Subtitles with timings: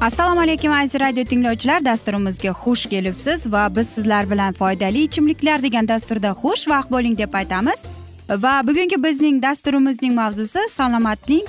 [0.00, 1.84] assalomu alaykum aziz radio tinglovchilar.
[1.84, 7.84] Dasturimizga xush kelibsiz va biz sizlar bilan foydali ichimliklar degan dasturda xushvaqt bo'ling deb aytamiz.
[8.30, 11.48] Va bugungi bizning dasturimizning mavzusi salomatlik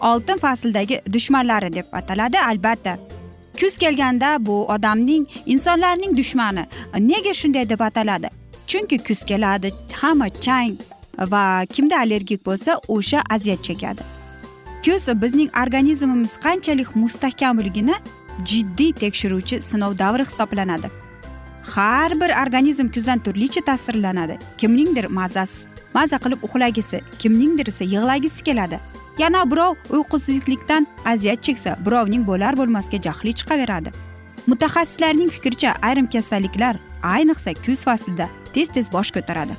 [0.00, 2.98] oltin fasldagi dushmanlari deb ataladi albatta.
[3.60, 6.66] Kuz kelganda bu odamning insonlarning dushmani
[6.98, 8.28] nega shunday deb ataladi?
[8.66, 10.76] Chunki kuz keladi hamma chang
[11.18, 14.17] va kimda allergik bo'lsa o'sha aziyat chekadi.
[14.84, 17.94] Kuz bizning organizmimiz qanchalik mustahkamligini
[18.44, 20.90] jiddiy tekshiruvchi sinov davri hisoblanadi.
[21.74, 24.38] Har bir organizm kuzdan turlicha ta'sirlanadi.
[24.58, 28.78] Kimningdir mazasi maza qilib uxlagisi kimningdir esa yig'lagisi keladi.
[29.18, 33.90] Yana birov uyqusizlikdan aziyat cheksa birovning bo'lar bo'lmasga jahli chiqaveradi.
[34.46, 39.54] Mutaxassislarning fikricha ayrim kasalliklar ayniqsa kuz faslida tez tez bosh ko'taradi.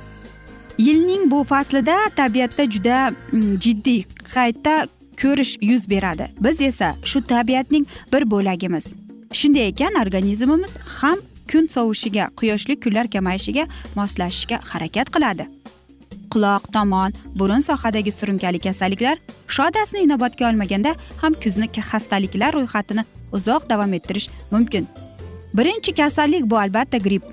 [0.78, 4.04] Yilning bu faslida tabiatda juda mm, jiddiy
[4.34, 4.86] qayta
[5.22, 6.26] ko'rish yuz beradi.
[6.40, 8.94] Biz esa shu tabiatning bir bo'lagimiz.
[9.32, 11.18] Shunday ekan organizmimiz ham
[11.52, 13.64] kun sovishiga quyoshli kunlar kamayishiga
[13.96, 15.44] moslashishga harakat qiladi.
[16.32, 19.16] Quloq tomon burun sohadagi surunkali kasalliklar
[19.48, 24.86] shodasini inobatga olmaganda ham kuzni xastaliklar ro'yxatini uzoq davom ettirish mumkin.
[25.54, 27.24] Birinchi kasallik bu albatta gripp.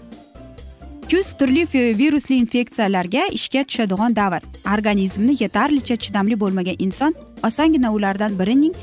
[1.12, 4.42] Kuz turli virusli infeksiyalarga ishga tushadigan davr.
[4.74, 8.74] Organizmni yetarlicha chidamli bo'lmagan inson osongina ulardan birining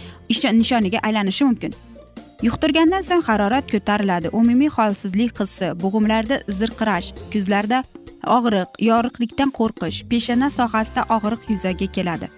[0.53, 1.75] nishoniga aylanishi mumkin.
[2.43, 4.29] Yuqtirgandan so'ng harorat ko'tariladi.
[4.29, 7.85] Umumiy holsizlik hissi bo'g'imlarda zirqirash kuzlarda
[8.37, 12.29] og'riq yorug'likdan qo'rqish peshana sohasida og'riq yuzaga keladi.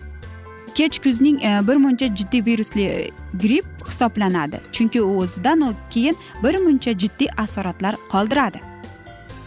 [0.76, 3.10] Kech kuzning e, bir muncha jiddiy virusli e,
[3.42, 4.60] gripp hisoblanadi.
[4.72, 8.60] Chunki u o'zidan keyin bir muncha jiddiy asoratlar qoldiradi.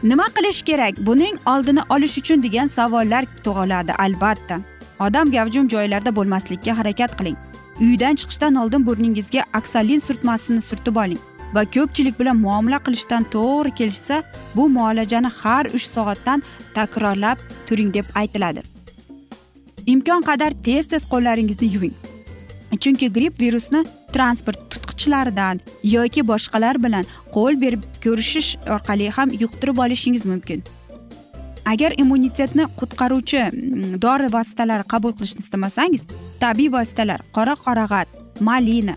[0.04, 0.98] Nima qilish kerak?
[1.06, 4.60] Buning oldini olish uchun degan savollar tug'iladi albatta.
[5.00, 7.38] Odam gavjum joylarda bo'lmaslikka harakat qiling.
[7.82, 11.22] Uydan chiqishdan oldin burningizga oksalin surtmasini surtib oling
[11.54, 14.24] va ko'pchilik bilan muomala qilishdan to'g'ri kelishsa
[14.56, 16.44] bu muolajani har uch soatdan
[16.76, 18.62] takrorlab turing deb aytiladi.
[19.94, 21.96] Imkon qadar tez tez qo'llaringizni yuving.
[22.84, 27.06] Chunki gripp virusni transport tutqichlaridan yoki boshqalar bilan
[27.36, 30.64] qo'l berib ko'rishish orqali ham yuqtirib olishingiz mumkin.
[31.72, 36.08] Agar immunitetni qutqaruvchi mm, dori vositalari qabul qilishni istamasangiz
[36.44, 38.08] tabiiy vositalar qora qorag'at
[38.48, 38.96] malina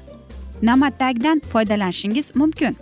[0.63, 2.77] namatakdan foydalanishingiz mumkin.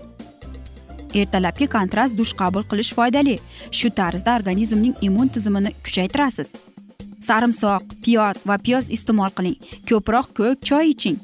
[1.14, 3.38] Ertalabki kontrast dush qabul qilish foydali.
[3.70, 6.54] Shu tarzda organizmning immun tizimini kuchaytirasiz.
[7.20, 9.56] Sarimsoq piyoz va piyoz iste'mol qiling.
[9.88, 11.18] Ko'proq ko'k choy iching.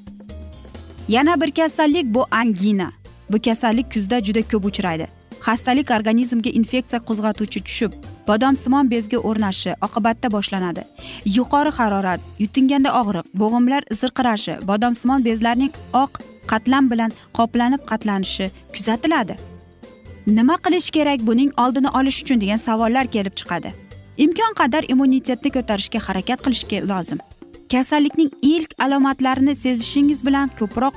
[1.09, 2.93] Yana bir kasallik bu angina.
[3.31, 5.16] Bu kasallik kuzda juda ko'p uchraydi.
[5.45, 7.93] Xastalik organizmga infeksiya qo'zg'atuvchi tushib
[8.29, 10.83] bodomsimon bezga o'rnashi oqibatda boshlanadi.
[11.37, 15.73] Yuqori harorat yutinganda og'riq bo'g'imlar zirqirashi bodomsimon bezlarning
[16.03, 16.13] oq
[16.51, 19.37] qatlam bilan qoplanib qatlanishi kuzatiladi.
[20.27, 23.71] Nima qilish kerak buning oldini olish uchun degan savollar kelib chiqadi.
[24.25, 27.19] Imkon qadar immunitetni ko'tarishga harakat qilish lozim.
[27.73, 30.95] Kasallikning ilk alomatlarini sezishingiz bilan ko'proq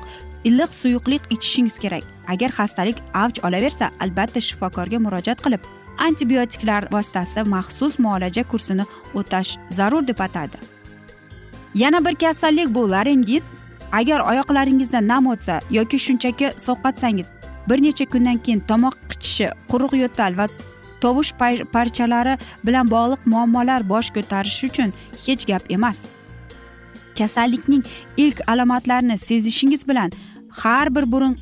[0.50, 2.04] iliq suyuqlik ichishingiz kerak.
[2.34, 5.62] Agar xastalik avj olaversa albatta shifokorga murojaat qilib
[6.08, 10.58] antibiotiklar vositasi maxsus muolaja kursini o'tash zarur deb atadi.
[11.76, 13.44] Yana bir kasallik bu laringit.
[13.92, 17.28] Agar oyoqlaringizda nam o'tsa yoki shunchaki sovqatsangiz
[17.70, 20.46] bir necha kundan keyin tomoq qichishi quruq yo'tal va
[21.02, 21.32] tovush
[21.74, 24.94] parchalari bilan bog'liq muammolar bosh ko'tarishi uchun
[25.26, 26.06] hech gap emas.
[27.18, 27.84] Kasallikning
[28.18, 30.12] ilk alomatlarini sezishingiz bilan
[30.50, 31.38] har bir burun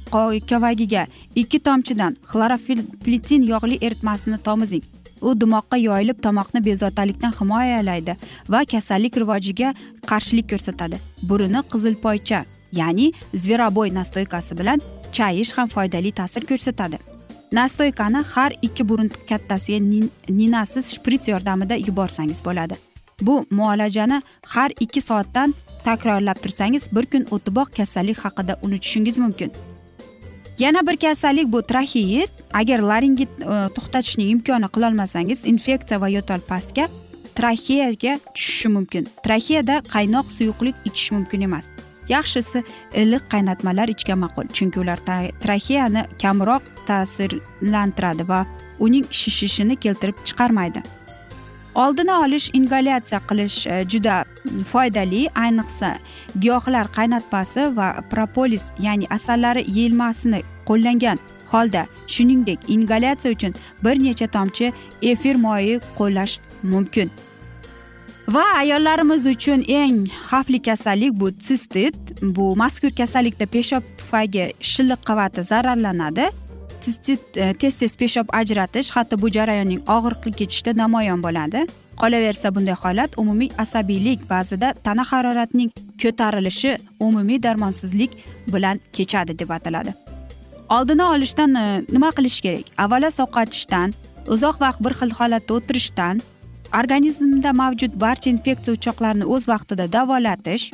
[0.49, 4.83] kovagiga ikki tomchidan xlorofilitin yog'li eritmasini tomizing.
[5.21, 8.15] U dimoqqa yoyilib tomoqni bezovtalikdan himoyalaydi
[8.49, 9.73] va kasallik rivojiga
[10.09, 10.99] qarshilik ko'rsatadi.
[11.23, 12.45] Burunni qizilpoycha
[12.79, 14.81] ya'ni zveroboy nastoykasi bilan
[15.11, 16.97] chayish ham foydali ta'sir ko'rsatadi.
[17.51, 19.79] Nastoykani har ikki burun kattasiga
[20.29, 22.75] ninasiz shprits yordamida yuborsangiz bo'ladi.
[23.21, 24.21] Bu muolajani
[24.53, 25.53] har ikki soatdan
[25.87, 29.51] takrorlab tursangiz bir kun o'tiboq kasallik haqida unutishingiz mumkin.
[30.59, 36.87] Yana bir kasallik bu traxeit agar laringit e, to'xtatishni imkoni qilolmasangiz infeksiya va yo'tal pastga
[37.37, 39.07] traxeyaga tushishi mumkin.
[39.25, 41.65] Traxeyada qaynoq suyuqlik ichish mumkin emas.
[42.09, 42.63] Yaxshisi
[43.01, 44.99] iliq qaynatmalar ichgan ma'qul chunki ular
[45.43, 48.45] traxeyani kamroq ta'sirlantiradi va
[48.79, 50.81] uning shishishini keltirib chiqarmaydi.
[51.77, 54.25] Oldini olish ingalyatsiya qilish e, juda
[54.71, 55.21] foydali.
[55.43, 55.97] Ayniqsa
[56.39, 61.17] giyohlar qaynatmasi va propolis ya'ni asallari yeyilmasini qo'llangan
[61.51, 63.53] holda shuningdek ingalyatsiya uchun
[63.83, 67.11] bir necha tomchi efir moyi qo'llash mumkin.
[68.27, 75.43] Va ayollarimiz uchun eng xavfli kasallik bu sistit bu mazkur kasallikda peshob pufagi shilliq qavati
[75.43, 76.25] zararlanadi.
[76.87, 81.65] E, tez tez peshob ajratish hatto bu jarayonning og'riqli kechishida namoyon bo'ladi.
[82.01, 88.11] Qolaversa bunday holat umumiy asabiylik ba'zida tana haroratining ko'tarilishi umumiy darmonsizlik
[88.53, 89.93] bilan kechadi deb ataladi.
[90.69, 92.65] Oldini olishdan e, nima qilish kerak?
[92.83, 93.93] Avvalo sovqatishdan
[94.33, 96.21] uzoq vaqt bir xil holatda o'tirishdan
[96.79, 100.71] organizmda mavjud barcha infeksiya o'choqlarini o'z vaqtida davolatish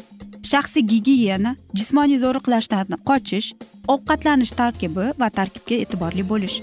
[0.51, 3.49] shaxsiy gigiyena jismoniy zo'riqlashdan qochish
[3.87, 6.61] ovqatlanish tarkibi va tarkibga e'tiborli bo'lish.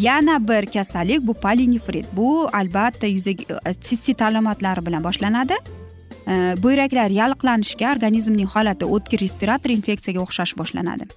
[0.00, 2.06] Yana bir kasallik bu polinefrit.
[2.16, 5.54] Bu albatta yuzaga e, sistit alomatlari bilan boshlanadi.
[6.28, 11.08] E, buyraklar yalliqlanishga organizmning holati o'tkir respirator infeksiyaga o'xshash boshlanadi.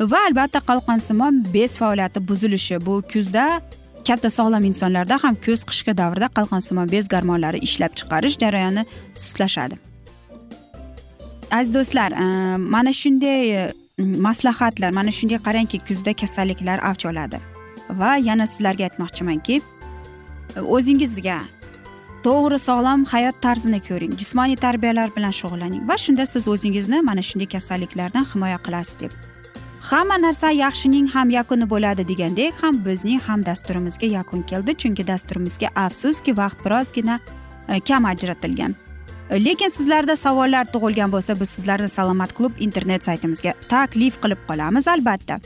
[0.00, 2.86] Va albatta qalqonsimon bez faoliyati buzilishi.
[2.86, 3.60] Bu kuzda
[4.08, 9.76] katta sog'lom insonlarda ham kuz qishki davrda qalqonsimon bez gormonlari ishlab chiqarish jarayoni sustlashadi.
[11.50, 17.38] Aziz do'stlar e, mana shunday e, Mm, maslahatlar mana shunday qarangki kuzda kasalliklar avj oladi.
[18.00, 19.56] Va yana sizlarga aytmoqchimanki
[20.76, 21.38] o'zingizga
[22.26, 27.48] to'g'ri sog'lom hayot tarzini ko'ring jismoniy tarbiyalar bilan shug'ullaning va shunda siz o'zingizni mana shunday
[27.56, 29.12] kasalliklardan himoya qilasiz deb.
[29.90, 35.68] Hamma narsa yaxshining ham yakuni bo'ladi degandek ham bizning ham dasturimizga yakun keldi chunki dasturimizga
[35.86, 37.20] afsuski vaqt birozgina
[37.68, 38.74] e, kam ajratilgan.
[39.30, 45.38] Lekin sizlarda savollar tug'ilgan bo'lsa biz sizlarni salomat klub internet saytimizga taklif qilib qolamiz albatta.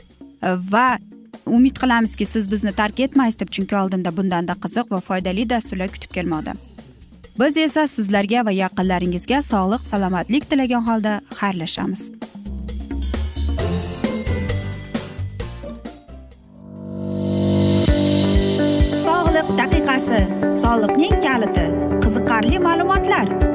[0.71, 0.97] Va
[1.45, 6.11] umid qilamizki siz bizni tark etmaysiz deb chunki oldinda bundanda qiziq va foydali dasturlar kutib
[6.17, 6.55] kelmoqda.
[7.39, 12.11] Biz esa sizlarga va yaqinlaringizga sog'lik salomatlik tilagan holda xayrlashamiz.
[19.05, 20.21] Sog'liq daqiqasi
[20.63, 21.65] soliqning kaliti
[22.03, 23.54] qiziqarli ma'lumotlar.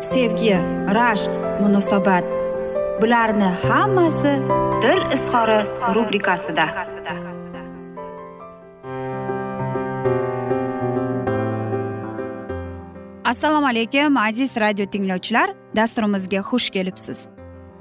[0.00, 0.56] sevgi
[0.94, 2.24] rashq munosabat.
[3.02, 4.32] Bularni hammasi
[4.82, 5.58] dil izhori
[5.94, 6.66] rubrikasida.
[13.24, 15.50] Assalomu alaykum aziz radio tinglovchilar.
[15.76, 17.28] Dasturimizga xush kelibsiz.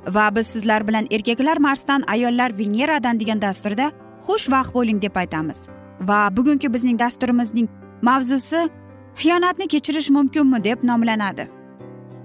[0.08, 3.92] Va biz sizlar bilan erkaklar marsdan ayollar veneradan degan dasturda
[4.28, 5.70] xushvaqt bo'ling deb aytamiz.
[6.02, 7.70] Va bugungi bizning dasturimizning
[8.02, 8.70] mavzusi
[9.16, 11.57] xiyonatni kechirish mumkinmi deb nomlanadi.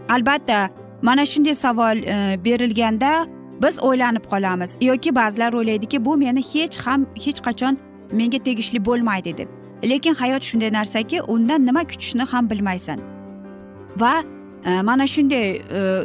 [0.09, 0.71] Albatta
[1.03, 3.27] mana shunday savol e, berilganda
[3.63, 4.79] biz o'ylanib qolamiz.
[4.81, 7.79] Yoki ba'zilar o'ylaydiki bu meni hech ham hech qachon
[8.13, 9.49] menga tegishli bo'lmaydi deb.
[9.85, 13.01] Lekin hayot shunday narsaki undan nima kutishni ham bilmaysan.
[13.97, 14.15] Va
[14.65, 15.61] e, mana shunday e,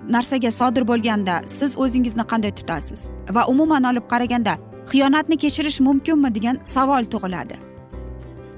[0.10, 3.10] narsaga sodir bo'lganda siz o'zingizni qanday tutasiz?
[3.30, 4.58] Va umuman olib qaraganda
[4.92, 7.67] xiyonatni kechirish mumkinmi degan savol tug'iladi.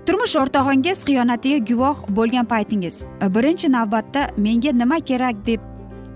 [0.09, 2.95] Turmush o'rtog'ingiz xiyonatiga guvoh bo'lgan paytingiz.
[3.23, 5.61] E, birinchi navbatda menga nima kerak deb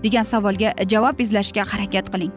[0.04, 2.32] degan savolga javob izlashga harakat qiling.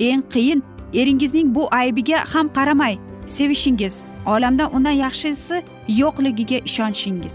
[0.00, 0.60] Eng qiyin
[1.00, 2.98] eringizning bu aybiga ham qaramay
[3.36, 3.94] sevishingiz
[4.26, 7.34] olamda undan yaxshisi yo'qligiga ishonishingiz.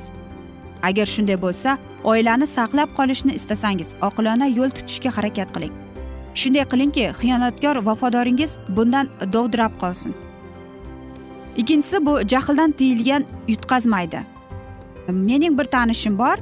[0.84, 5.74] Agar shunday bo'lsa oilani saqlab qolishni istasangiz oqilona yo'l tutishga harakat qiling.
[6.40, 10.29] Shunday qilingki xiyonatkor vafodoringiz bundan dovdirab qolsin.
[11.58, 14.40] Ikkinchisi bu jahldan tiyilgan yutqazmaydi
[15.12, 16.38] mening bir tanishim bor.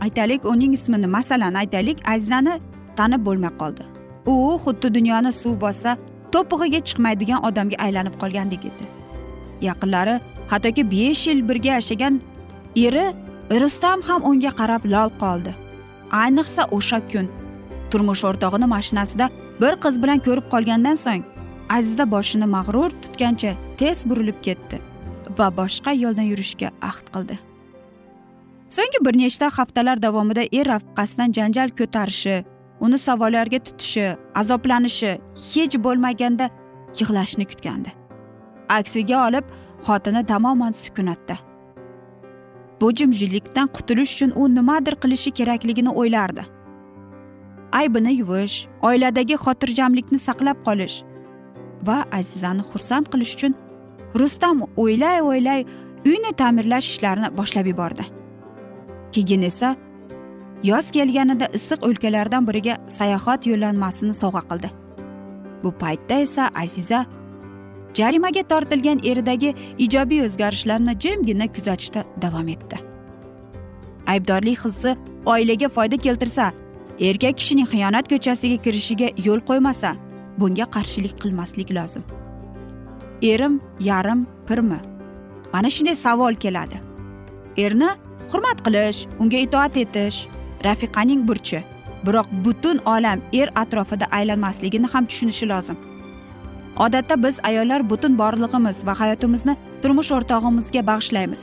[0.00, 2.60] Aytaylik uning ismini masalan aytaylik azizani
[2.96, 3.82] tanib bo'lmay qoldi.
[4.26, 5.96] U xuddi dunyoni suv bossa
[6.32, 8.84] to'pig'iga chiqmaydigan odamga aylanib qolgandek edi.
[9.60, 10.20] Yaqinlari
[10.50, 12.20] hattoki besh yil birga yashagan
[12.76, 13.06] eri
[13.62, 15.52] rustam ham unga qarab lol qoldi.
[16.22, 17.28] Ayniqsa o'sha kun
[17.90, 19.30] turmush o'rtog'ini mashinasida
[19.60, 21.22] bir qiz bilan ko'rib qolgandan so'ng
[21.76, 24.80] aziza boshini mag'rur tutgancha tez burilib ketdi
[25.38, 27.36] va boshqa yo'ldan yurishga ahd qildi.
[28.76, 32.36] So'nggi bir nechta haftalar davomida er rafiqasidan janjal ko'tarishi
[32.84, 34.06] uni savollarga tutishi
[34.40, 35.12] azoblanishi
[35.50, 36.46] hech bo'lmaganda
[37.00, 37.90] yig'lashni kutgandi.
[38.78, 39.44] Aksiga olib
[39.86, 41.36] xotini tamoman sukunatda.
[42.80, 46.44] Bu jimjitlikdan qutulish uchun u nimadir qilishi kerakligini o'ylardi.
[47.80, 48.56] Aybini yuvish
[48.88, 50.96] oiladagi xotirjamlikni saqlab qolish
[51.86, 53.54] va azizani xursand qilish uchun
[54.20, 55.64] rustam o'ylay o'ylay
[56.06, 58.04] uyni ta'mirlash ishlarini boshlab yubordi.
[59.12, 59.76] Keyin esa
[60.64, 64.70] yoz kelganida issiq o'lkalardan biriga sayohat yo'llanmasini sovg'a qildi.
[65.62, 67.06] Bu paytda esa aziza
[67.94, 72.76] jarimaga tortilgan eridagi ijobiy o'zgarishlarni jimgina kuzatishda davom etdi.
[74.06, 74.96] Aybdorlik hissi
[75.26, 76.52] oilaga foyda keltirsa
[77.00, 79.90] erkak kishining xiyonat ko'chasiga kirishiga yo'l qo'ymasa
[80.40, 82.04] bunga qarshilik qilmaslik lozim.
[83.22, 84.80] Erim yarim pirmi.
[85.52, 86.80] Mana shunday savol keladi.
[87.56, 87.90] Erni
[88.32, 90.26] hurmat qilish unga itoat etish
[90.64, 91.60] rafiqaning burchi.
[92.06, 95.76] Biroq butun olam er atrofida aylanmasligini ham tushunishi lozim.
[96.76, 101.42] Odatda biz ayollar butun borlig'imiz va hayotimizni turmush o'rtog'imizga bag'ishlaymiz.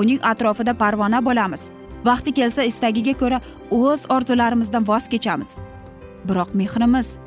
[0.00, 1.70] Uning atrofida parvona bo'lamiz.
[2.04, 5.58] Vaqti kelsa istagiga ko'ra o'z orzularimizdan voz kechamiz.
[6.28, 7.18] Biroq mehrimiz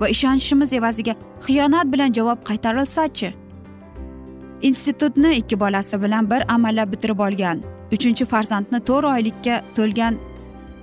[0.00, 1.14] va ishonchimiz evaziga
[1.46, 3.30] xiyonat bilan javob qaytarilsachi?
[4.62, 10.14] Institutni ikki bolasi bilan bir amallab bitirib olgan uchinchi farzandni to'rt oylikka to'lgan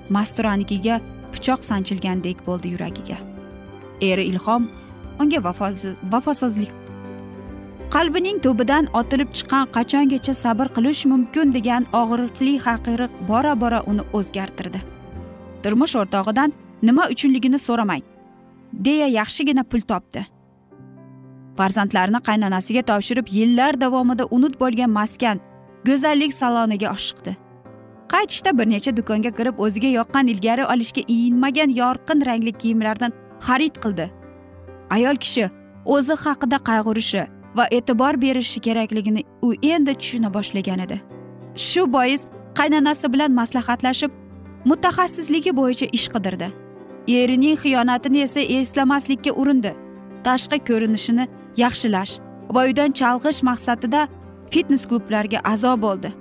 [0.10, 0.96] masturanikiga
[1.34, 3.18] pichoq sanchilgandek bo'ldi yuragiga.
[4.02, 4.70] Eri ilhom
[5.22, 5.40] unga
[6.14, 6.72] vafosizlik
[7.96, 14.80] qalbining tubidan otilib chiqqan qachongacha sabr qilish mumkin degan og'riqli haqiqat bora bora uni o'zgartirdi.
[15.64, 16.54] Turmush o'rtog'idan
[16.88, 18.17] nima uchunligini so'ramang.
[18.74, 20.26] Deya yaxshigina pul topdi.
[21.58, 25.40] Farzandlarini qaynonasiga topshirib yillar davomida unut bo'lgan maskan
[25.86, 27.36] go'zallik saloniga oshiqdi.
[28.14, 33.12] Qaytishda bir necha do'konga kirib o'ziga yoqqan ilgari olishga iyinmagan yorqin rangli kiyimlardan
[33.48, 34.06] xarid qildi.
[34.96, 35.50] Ayol kishi
[35.96, 37.24] o'zi haqida qayg'urishi
[37.58, 41.02] va e'tibor berishi kerakligini u endi tushuna boshlagan edi.
[41.68, 42.22] Shu bois
[42.60, 44.12] qaynonasi bilan maslahatlashib
[44.70, 46.48] mutaxassisligi bo'yicha ish qidirdi.
[47.08, 49.72] Erining xiyonatini esa eslamaslikka urindi.
[50.24, 52.20] Tashqi ko'rinishini yaxshilash
[52.54, 54.08] va uydan chalg'ish maqsadida
[54.52, 56.12] fitnes klublarga a'zo bo'ldi.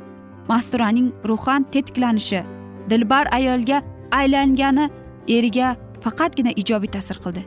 [0.49, 2.45] Masturaning ruhan tetiklanishi
[2.91, 4.91] dilbar ayolga aylangani
[5.29, 7.43] eriga faqatgina ijobiy ta'sir qildi.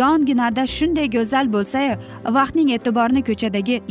[0.00, 1.94] Yonginada shunday go'zal bo'lsayu
[2.38, 3.82] vaqtning e'tiborini ko'chadagi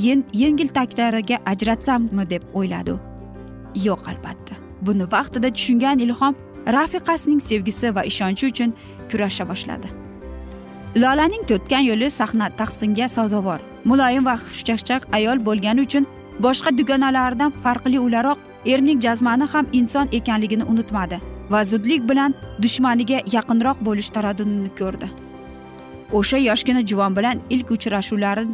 [0.44, 2.98] yengil taklariga ajratsammi deb o'yladi u.
[3.88, 4.56] Yo'q albatta.
[4.82, 6.36] Buni vaqtida tushungan ilhom
[6.68, 8.74] rafiqasining sevgisi va ishonchi uchun
[9.12, 9.88] kurasha boshladi.
[10.96, 16.08] Lolaning to'tgan yo'li sahna tahsinga sazovor muloyim va xushchaqchaq ayol bo'lgani uchun
[16.46, 18.38] boshqa dugonalaridan farqli o'laroq
[18.74, 25.08] erning jazmani ham inson ekanligini unutmadi va zudlik bilan dushmaniga yaqinroq bo'lish taraddudini ko'rdi.
[26.18, 28.46] O'sha yoshgina juvon bilan ilk uchrashuvlari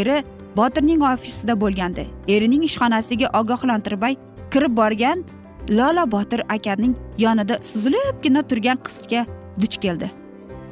[0.00, 0.16] eri
[0.56, 2.04] botirning ofisida bo'lgandi.
[2.34, 4.14] Erining ishxonasiga ogohlantirmay
[4.52, 5.24] kirib borgan
[5.68, 9.26] lola botir akaning yonida suzilibgina turgan qizga
[9.60, 10.10] duch keldi.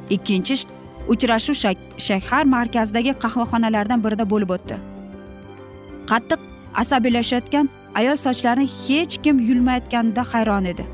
[0.09, 0.65] Ikkinchi
[1.07, 1.55] uchrashuv
[2.07, 4.75] shahar markazidagi qahvaxonalardan birida bo'lib o'tdi.
[6.09, 6.39] Qattiq
[6.81, 10.85] asabiylashayotgan ayol sochlarini hech kim yulmayotganida hayron edi.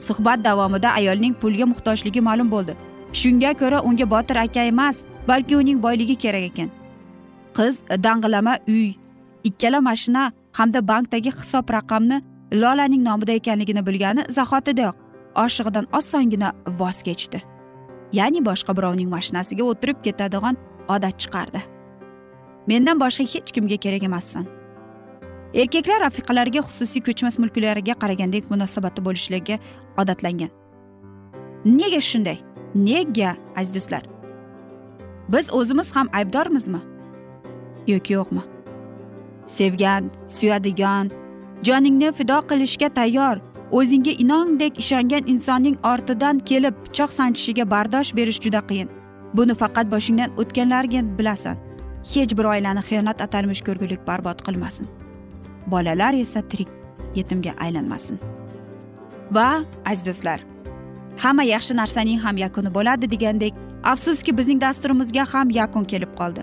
[0.00, 2.76] Suhbat davomida ayolning pulga muhtojligi ma'lum bo'ldi.
[3.12, 6.70] Shunga ko'ra unga botir aka emas balki uning boyligi kerak ekan.
[7.56, 7.74] Qiz
[8.06, 8.94] dang'illama uy
[9.44, 14.94] ikkala mashina hamda bankdagi hisob raqamni lolaning nomida ekanligini bilgani zahotidayoq
[15.34, 17.42] oshig'idan osongina voz kechdi.
[18.12, 20.56] Ya'ni boshqa birovning mashinasiga o'tirib ketadigan
[20.88, 21.60] odat chiqardi.
[22.66, 24.46] Mendan boshqa hech kimga kerak emassan.
[25.54, 29.58] Erkaklar rafiqalariga xususiy ko'chmas mulklariga qaragandek munosabatda bo'lishlarga
[30.00, 30.50] odatlangan.
[31.64, 32.38] Nega shunday?
[32.74, 34.02] Nega aziz do'stlar?
[35.28, 36.80] Biz o'zimiz ham aybdormizmi?
[37.86, 38.42] Yoki yo'qmi?
[39.46, 41.10] Sevgan suyadigan
[41.62, 43.36] joningni fido qilishga tayyor.
[43.78, 48.88] O'zingga inondek ishongan insonning ortidan kelib pichoq sanchishiga bardosh berish juda qiyin.
[49.36, 51.56] Buni faqat boshingdan o'tganlarga bilasan.
[52.12, 54.86] Hech bir oilani xiyonat atalmish ko'rgulik barbod qilmasin.
[55.66, 56.68] Bolalar esa tirik
[57.14, 58.18] yetimga aylanmasin.
[59.30, 59.48] Va
[59.86, 60.40] aziz do'stlar
[61.22, 63.54] hamma yaxshi narsaning ham yakuni bo'ladi degandek
[63.92, 66.42] afsuski bizning dasturimizga ham yakun kelib qoldi.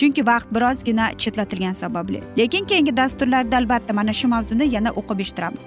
[0.00, 2.22] Chunki vaqt birozgina chetlatilgani sababli.
[2.38, 5.66] Lekin keyingi dasturlarda albatta mana shu mavzuni yana o'qib eshittiramiz.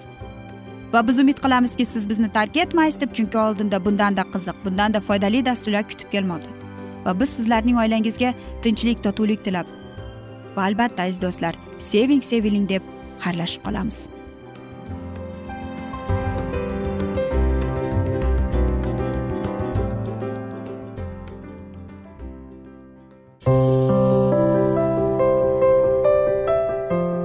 [0.93, 5.45] Va biz umid qilamizki siz bizni tark etmaysiz deb chunki oldinda bundanda qiziq bundanda foydali
[5.45, 6.49] dasturlar kutib kelmoqda.
[7.05, 9.67] Va biz sizlarning oilangizga tinchlik totuvlik tilab
[10.55, 11.55] va albatta aziz do'stlar
[11.91, 12.83] seving seviling deb
[13.23, 13.97] xayrlashib qolamiz.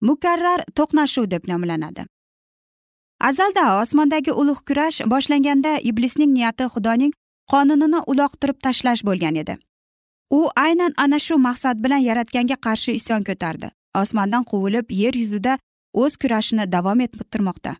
[0.00, 2.06] mukarrar to'qnashuv deb nomlanadi.
[3.20, 7.12] Azalda osmondagi ulug' kurash boshlanganda iblisning niyati xudoning
[7.52, 9.56] qonunini uloqtirib tashlash bo'lgan edi.
[10.30, 13.70] U aynan ana shu maqsad bilan yaratganga qarshi isyon ko'tardi.
[14.02, 15.58] Osmondan quvilib yer yuzida
[15.92, 17.76] o'z kurashini davom ettirmoqda.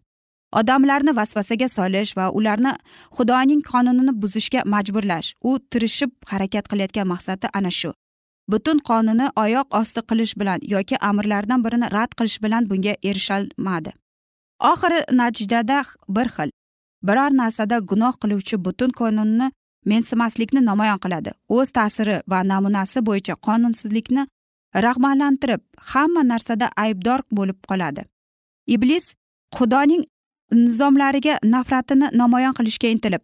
[0.60, 2.72] Odamlarni vasvasaga solish va ularni
[3.16, 7.92] xudoning qonunini buzishga majburlash u tirishib harakat qilayotgan maqsadi ana shu.
[8.52, 13.90] Butun qonuni oyoq osti qilish bilan yoki amrlardan birini rad qilish bilan bunga erisholmadi
[14.72, 15.82] oxiri natijada
[16.16, 16.50] bir xil
[17.02, 19.50] biror narsada gunoh qiluvchi butun qonunni
[19.86, 21.30] mensimaslikni namoyon qiladi.
[21.48, 24.26] O'z ta'siri va namunasi bo'yicha qonunsizlikni
[24.86, 28.02] rag'batlantirib hamma narsada aybdor bo'lib qoladi.
[28.74, 29.14] Iblis
[29.56, 30.02] xudoning
[30.52, 33.22] nizomlariga nafratini namoyon qilishga intilib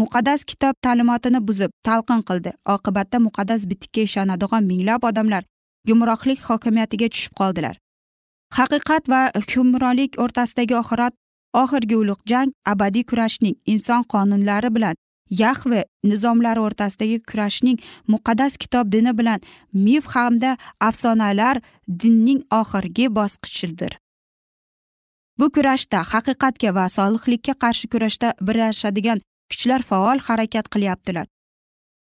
[0.00, 2.52] muqaddas kitob ta'limotini buzib talqin qildi.
[2.74, 5.42] Oqibatda muqaddas bitikka ishonadigan minglab odamlar
[5.88, 7.74] gumrohlik hokimiyatiga tushib qoldilar.
[8.58, 11.14] Haqiqat va hukmronlik o'rtasidagi oxirat
[11.62, 14.96] oxirgi ulug' jang abadiy kurashning inson qonunlari bilan
[15.42, 17.78] yahve nizomlari o'rtasidagi kurashning
[18.12, 19.40] muqaddas kitob dini bilan
[19.86, 20.56] mif hamda
[20.88, 21.56] afsonalar
[22.02, 23.92] dinning oxirgi bosqichidir.
[25.38, 29.18] Bu kurashda haqiqatga va solihlikka qarshi kurashda birlashadigan
[29.50, 31.26] kuchlar faol harakat qilyaptilar.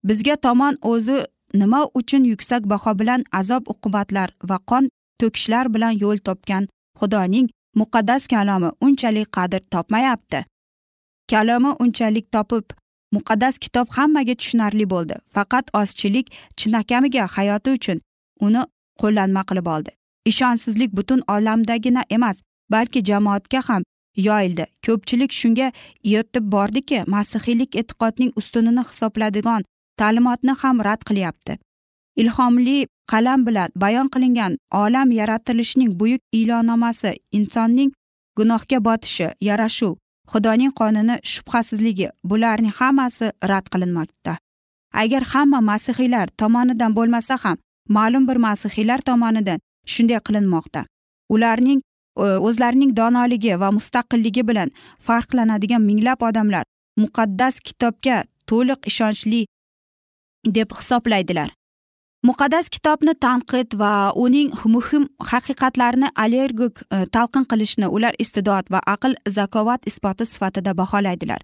[0.07, 1.17] Bizga tomon o'zi
[1.53, 6.67] nima uchun yuksak baho bilan azob uqubatlar va qon to'kishlar bilan yo'l topgan
[6.99, 7.47] xudoning
[7.79, 10.39] muqaddas kalomi unchalik qadr topmayapti.
[11.31, 12.65] Kalomi unchalik topib
[13.15, 15.15] muqaddas kitob hammaga tushunarli bo'ldi.
[15.35, 16.27] Faqat ozchilik
[16.59, 17.97] chinakamiga hayoti uchun
[18.45, 18.61] uni
[19.01, 19.91] qo'llanma qilib oldi.
[20.31, 22.37] Ishonchsizlik butun olamdagina emas
[22.73, 23.81] balki jamoatga ham
[24.15, 24.65] yoyildi.
[24.85, 25.71] Ko'pchilik shunga
[26.03, 29.63] yetib bordiki masihiylik e'tiqodning ustunini hisobladigan
[29.99, 31.57] ta'limotni ham rad qilyapti.
[32.21, 37.91] Ilhomli qalam bilan bayon qilingan olam yaratilishining buyuk ilonomasi insonning
[38.37, 39.93] gunohga botishi yarashuv
[40.31, 44.33] xudoning qonuni shubhasizligi bularning hammasi rad qilinmoqda.
[45.01, 47.57] Agar hamma masihiylar tomonidan bo'lmasa ham
[47.97, 49.59] ma'lum bir masihiylar tomonidan
[49.93, 50.81] shunday qilinmoqda.
[51.33, 51.79] Ularning
[52.15, 54.69] o'zlarining donoligi va mustaqilligi bilan
[55.07, 56.63] farqlanadigan minglab odamlar
[57.03, 59.45] muqaddas kitobga to'liq ishonchli
[60.57, 61.49] deb hisoblaydilar.
[62.29, 63.93] Muqaddas kitobni tanqid va
[64.25, 66.83] uning muhim haqiqatlarini allergik
[67.15, 71.41] talqin qilishni ular iste'dod va aql zakovat isboti sifatida baholaydilar.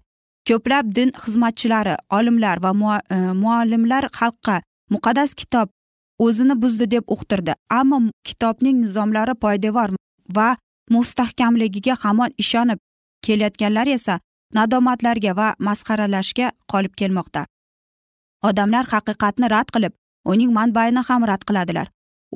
[0.48, 2.72] Ko'plab din xizmatchilari olimlar va
[3.42, 4.56] muallimlar xalqqa
[4.94, 5.68] muqaddas kitob
[6.26, 9.90] o'zini buzdi deb uqtirdi ammo kitobning nizomlari poydevor
[10.36, 10.56] va
[10.90, 12.78] mustahkamligiga hamon ishonib
[13.24, 14.20] kelayotganlar esa
[14.54, 17.46] nadomatlarga va masxaralashga qolib kelmoqda.
[18.48, 19.94] Odamlar haqiqatni rad qilib
[20.32, 21.88] uning manbaini ham rad qiladilar.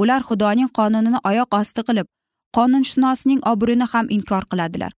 [0.02, 2.06] Ular xudoning qonunini oyoq osti qilib
[2.56, 4.92] qonunshunosning obro'ini ham inkor qiladilar.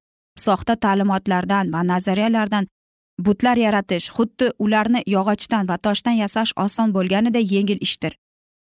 [0.45, 2.67] Soxta ta'limotlardan va nazariyalardan
[3.27, 8.13] butlar yaratish xuddi ularni yog'ochdan va toshdan yasash oson bo'lganiday yengil ishdir.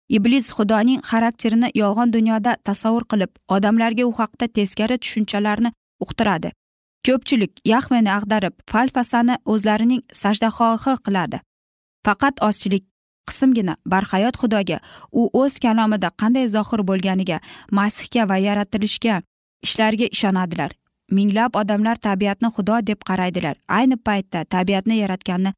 [0.08, 5.72] Iblis xudoning xarakterini yolg'on dunyoda tasavvur qilib odamlarga u haqda teskari tushunchalarni
[6.04, 6.52] uqtiradi.
[7.06, 11.40] Ko'pchilik yahveni ag'darib falfasani o'zlarining sajdahohi qiladi.
[12.06, 12.84] Faqat ozchilik
[13.28, 14.78] qismgina barhayot xudoga
[15.12, 17.38] u o'z kalomida qanday zohir bo'lganiga
[17.78, 19.22] masihga va yaratilishga
[19.66, 20.70] ishlarga ishonadilar.
[21.16, 23.56] Minglab odamlar tabiatni xudo deb qaraydilar.
[23.78, 25.52] Ayni paytda tabiatni yaratganni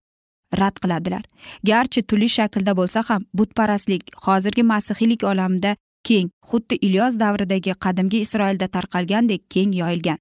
[0.61, 1.25] rad qiladilar.
[1.65, 5.77] Garchi turli shaklda bo'lsa ham butparastlik hozirgi masihiylik olamida
[6.09, 10.19] keng xuddi ilyos davridagi qadimgi isroilda tarqalgandek keng yoyilgan.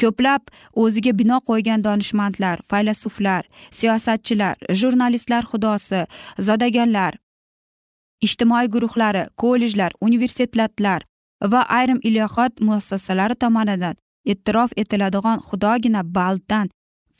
[0.00, 0.42] Ko'plab
[0.82, 3.42] o'ziga bino qo'ygan donishmandlar faylasuflar
[3.78, 6.00] siyosatchilar jurnalistlar xudosi
[6.46, 7.12] zodagonlar
[8.26, 11.02] ijtimoiy guruhlari kollejlar universitetlar
[11.52, 13.96] va ayrim ilohot muassasalari tomonidan
[14.32, 16.70] e'tirof etiladigan xudogina baldan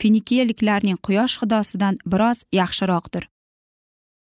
[0.03, 3.29] finikiyaliklarning quyosh xudosidan biroz yaxshiroqdir.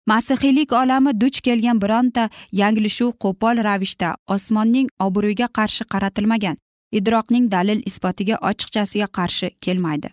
[0.08, 6.58] Masihiylik olami duch kelgan bironta yanglishuv qo'pol ravishda osmonning obro'yiga qarshi qaratilmagan
[7.00, 10.10] idroqning dalil isbotiga ochiqchasiga qarshi kelmaydi.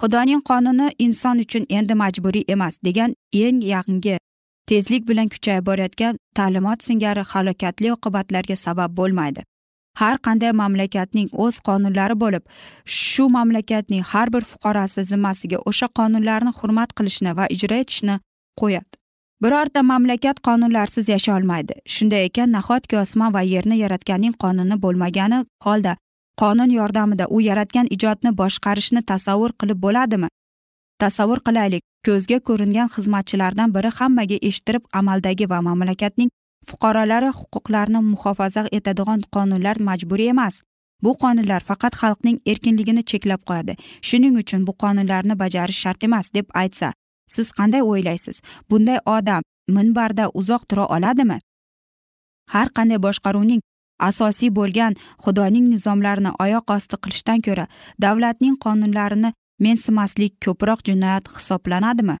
[0.00, 4.16] Xudoning qonuni inson uchun endi majburiy emas degan eng yangi
[4.68, 9.42] tezlik bilan kuchayib borayotgan ta'limot singari halokatli oqibatlarga sabab bo'lmaydi.
[10.00, 12.44] Har qanday mamlakatning o'z qonunlari bo'lib
[12.98, 18.16] shu mamlakatning har bir fuqarosi zimmasiga o'sha qonunlarni hurmat qilishni va ijro etishni
[18.60, 18.94] qo'yadi.
[19.42, 21.74] Birorta mamlakat qonunlarsiz yasha olmaydi.
[21.94, 25.96] Shunday ekan nahotki osmon va yerni yaratganning qonuni bo'lmagani holda
[26.42, 30.28] qonun yordamida u yaratgan ijodni boshqarishni tasavvur qilib bo'ladimi?
[31.02, 36.30] Tasavvur qilaylik ko'zga ko'ringan xizmatchilardan biri hammaga eshittirib amaldagi va mamlakatning
[36.68, 40.62] fuqarolari huquqlarini muhofaza etadigan qonunlar majburiy emas.
[41.04, 43.74] Bu qonunlar faqat xalqning erkinligini cheklab qo'yadi.
[44.08, 46.92] Shuning uchun bu qonunlarni bajarish shart emas deb aytsa
[47.34, 48.36] siz qanday o'ylaysiz?
[48.70, 49.42] Bunday odam
[49.76, 51.38] minbarda uzoq tura oladimi?
[52.54, 53.60] Har qanday boshqaruvning
[54.08, 57.66] asosiy bo'lgan xudoning nizomlarini oyoq osti qilishdan ko'ra
[58.04, 59.30] davlatning qonunlarini
[59.66, 62.16] mensimaslik ko'proq jinoyat hisoblanadimi?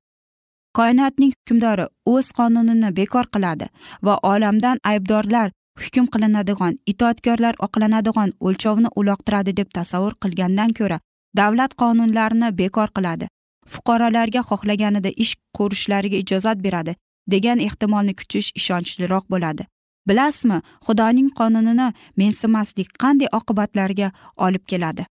[0.78, 3.66] Koinotning hukmdori o'z qonunini bekor qiladi
[4.06, 5.48] va olamdan aybdorlar
[5.82, 10.98] hukm qilinadigan itoatkorlar oqlanadigan o'lchovni uloqtiradi deb tasavvur qilgandan ko'ra
[11.40, 13.28] davlat qonunlarini bekor qiladi.
[13.72, 16.96] Fuqarolarga xohlaganida ish ko'rishlariga ijozat beradi
[17.32, 19.66] degan ehtimolni kutish ishonchliroq bo'ladi.
[20.08, 21.88] Bilasizmi xudoning qonunini
[22.20, 24.08] mensimaslik qanday oqibatlarga
[24.46, 25.06] olib keladi?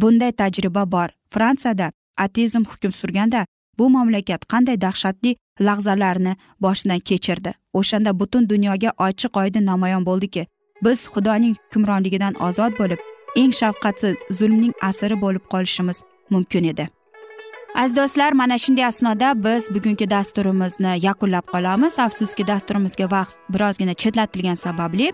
[0.00, 1.08] Bunday tajriba bor.
[1.34, 1.92] Fransiyada
[2.24, 3.46] ateizm hukm surganda
[3.78, 7.54] bu mamlakat qanday dahshatli lahzalarni boshidan kechirdi.
[7.72, 10.46] O'shanda butun dunyoga ochiq oydin namoyon bo'ldiki.
[10.84, 13.00] Biz xudoning hukmronligidan ozod bo'lib
[13.36, 16.88] eng shafqatsiz zulmning asiri bo'lib qolishimiz mumkin edi.
[17.74, 21.98] Aziz do'stlar mana shunday asnoda biz bugungi dasturimizni yakunlab qolamiz.
[21.98, 25.12] Afsuski dasturimizga vaqt birozgina chetlatilgani sababli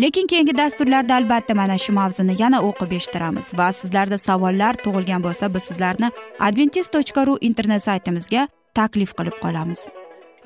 [0.00, 5.54] lekin keyingi dasturlarda albatta mana shu mavzuni yana o'qib eshittiramiz va sizlarda savollar tug'ilgan bo'lsa
[5.54, 6.08] biz sizlarni
[6.46, 9.80] adventis tochka ru internet saytimizga taklif qilib qolamiz.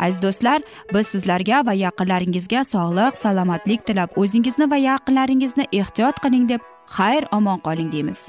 [0.04, 0.60] Aziz do'stlar
[0.94, 6.62] biz sizlarga va yaqinlaringizga sog'lik salomatlik tilab o'zingizni va yaqinlaringizni ehtiyot qiling deb
[6.96, 8.28] xayr omon qoling deymiz.